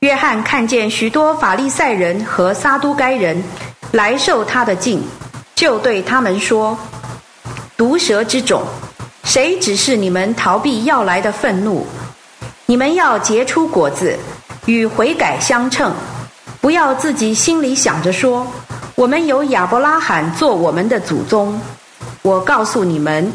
[0.00, 3.42] 约翰看见许多法利赛人和撒都该人
[3.90, 5.02] 来受他的敬，
[5.56, 6.78] 就对他们说
[7.76, 8.62] ：“毒蛇之种，
[9.24, 11.84] 谁指示你们逃避要来的愤怒？
[12.66, 14.16] 你们要结出果子，
[14.66, 15.92] 与悔改相称。
[16.60, 18.46] 不要自己心里想着说：
[18.94, 21.60] 我们有亚伯拉罕做我们的祖宗。
[22.22, 23.30] 我告诉你们。”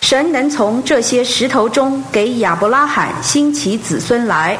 [0.00, 4.56] 神能从这些石头中给亚伯拉罕兴起子孙来。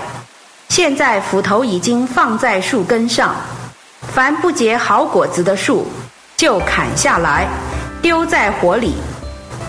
[0.69, 3.35] 现在斧头已经放在树根上，
[4.13, 5.87] 凡不结好果子的树，
[6.37, 7.47] 就砍下来，
[8.03, 8.95] 丢在火里。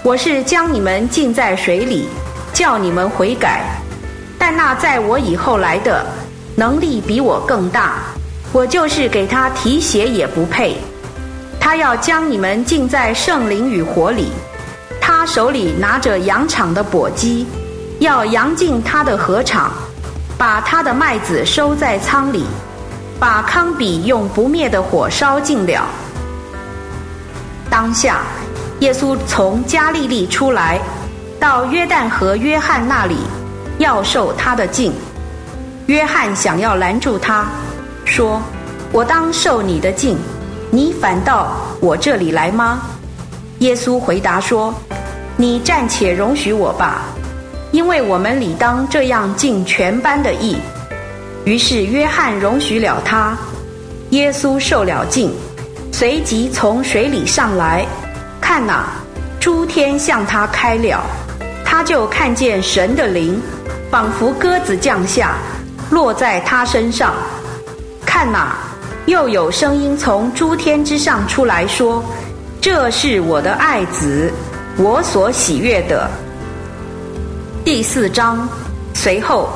[0.04, 2.07] 我是将你们浸在水里，
[2.52, 3.62] 叫你们悔改。
[4.38, 6.05] 但那在我以后来的，
[6.55, 7.99] 能力比我更大，
[8.52, 10.77] 我就是给他提鞋也不配。
[11.59, 14.29] 他要将你们浸在圣灵与火里。
[14.99, 17.45] 他手里拿着羊场的簸箕，
[17.99, 19.71] 要扬进他的禾场，
[20.38, 22.46] 把他的麦子收在仓里，
[23.20, 25.85] 把糠秕用不灭的火烧尽了。
[27.70, 28.20] 当下，
[28.79, 30.79] 耶稣从加利利出来，
[31.40, 33.18] 到约旦河约翰那里，
[33.79, 34.94] 要受他的敬。
[35.88, 37.46] 约翰想要拦住他，
[38.05, 38.41] 说
[38.91, 40.18] ：“我当受你的敬，
[40.70, 42.82] 你反到我这里来吗？”
[43.60, 44.74] 耶稣回答说。
[45.40, 47.04] 你暂且容许我吧，
[47.71, 50.57] 因为我们理当这样尽全班的义。
[51.46, 53.37] 于是约翰容许了他，
[54.10, 55.32] 耶稣受了敬，
[55.91, 57.85] 随即从水里上来，
[58.41, 58.88] 看哪，
[59.40, 61.01] 诸天向他开了，
[61.63, 63.41] 他就看见神的灵，
[63.90, 65.35] 仿佛鸽子降下，
[65.90, 67.13] 落在他身上。
[68.06, 68.57] 看哪，
[69.06, 72.03] 又有声音从诸天之上出来说
[72.59, 74.31] ：“这是我的爱子。”
[74.79, 76.07] 我所喜悦的
[77.68, 78.47] 第四章，
[78.94, 79.50] 随后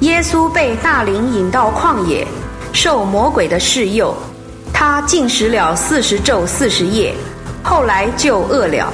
[0.00, 2.26] 耶稣被大灵引到旷野，
[2.72, 4.16] 受魔鬼的试诱，
[4.72, 7.14] 他进食了四十昼四十夜，
[7.62, 8.90] 后来就饿了。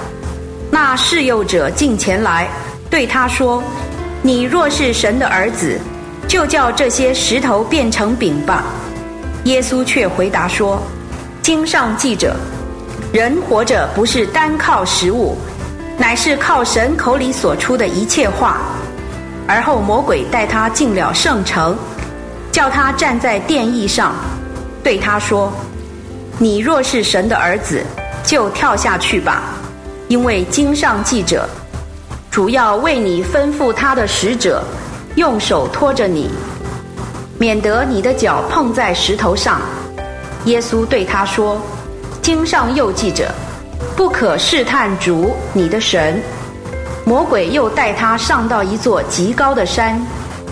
[0.73, 2.49] 那试诱者进前来
[2.91, 3.63] 对他说
[4.23, 5.79] ：“你若是神的儿子，
[6.27, 8.65] 就叫这些石头变成饼吧。”
[9.45, 10.83] 耶稣却回答说
[11.43, 12.35] ：“经上记着，
[13.13, 15.39] 人活着不是单靠食物。”
[15.97, 18.59] 乃是靠神口里所出的一切话，
[19.47, 21.77] 而后魔鬼带他进了圣城，
[22.51, 24.13] 叫他站在殿翼上，
[24.83, 25.53] 对他说
[26.37, 27.85] ：“你若是神的儿子，
[28.25, 29.43] 就跳下去吧，
[30.09, 31.49] 因为经上记着，
[32.29, 34.65] 主要为你吩咐他的使者，
[35.15, 36.29] 用手托着你，
[37.39, 39.61] 免得你的脚碰在石头上。”
[40.47, 41.63] 耶稣对他说
[42.21, 43.33] ：“经上又记着。”
[43.97, 46.21] 不可试探主你的神。
[47.05, 50.01] 魔鬼又带他上到一座极高的山，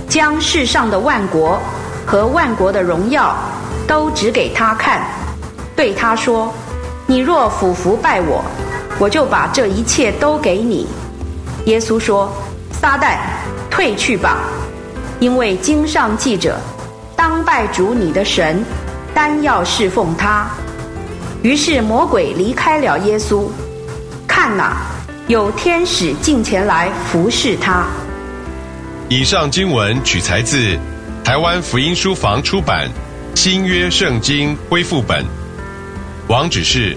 [0.07, 1.59] 将世上的万国
[2.05, 3.35] 和万国的荣耀
[3.87, 5.03] 都指给他看，
[5.75, 6.53] 对他说
[7.07, 8.45] ：“你若俯伏拜我，
[8.99, 10.87] 我就把这一切都给你。”
[11.65, 12.31] 耶稣说
[12.71, 13.17] ：“撒旦，
[13.71, 14.39] 退去吧，
[15.21, 16.61] 因为经上记着，
[17.17, 18.63] 当拜主你的神，
[19.15, 20.47] 单要侍奉他。”
[21.43, 23.49] 于是魔鬼离开了耶稣，
[24.29, 24.77] 看哪，
[25.27, 27.85] 有天使进前来服侍他。
[29.09, 30.79] 以上经文取材自
[31.25, 32.89] 台湾福音书房出版
[33.35, 35.25] 《新约圣经恢复本》，
[36.29, 36.97] 网址是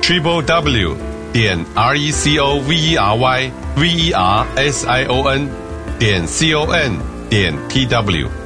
[0.00, 0.96] triple w
[1.30, 5.28] 点 r e c o v e r y v e r s i o
[5.28, 5.46] n
[5.98, 6.92] 点 c o n
[7.28, 8.43] 点 t w。